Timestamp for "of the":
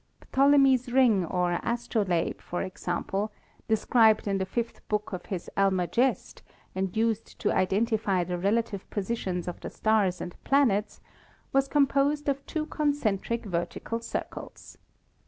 9.47-9.69